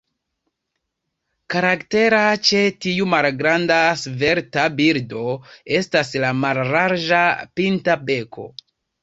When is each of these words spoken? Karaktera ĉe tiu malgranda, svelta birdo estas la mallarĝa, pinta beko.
Karaktera 1.53 2.21
ĉe 2.49 2.61
tiu 2.85 3.07
malgranda, 3.11 3.77
svelta 4.05 4.65
birdo 4.81 5.21
estas 5.83 6.17
la 6.25 6.33
mallarĝa, 6.41 7.23
pinta 7.61 8.01
beko. 8.11 8.51